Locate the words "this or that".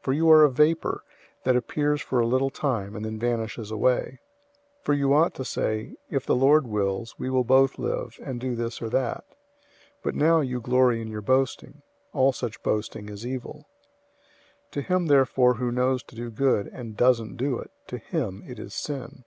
8.54-9.24